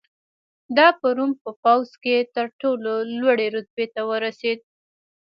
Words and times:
دا 0.77 0.87
په 0.99 1.07
روم 1.17 1.31
په 1.43 1.51
پوځ 1.63 1.89
کې 2.03 2.15
تر 2.35 2.47
ټولو 2.61 2.91
لوړې 3.19 3.47
رتبې 3.55 3.85
ته 3.93 4.01
ورسېد 4.09 4.59